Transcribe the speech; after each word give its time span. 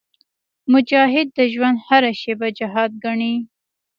مجاهد 0.73 1.27
د 1.37 1.39
ژوند 1.53 1.77
هره 1.87 2.11
شېبه 2.21 2.47
جهاد 2.59 2.91
ګڼي. 3.03 3.35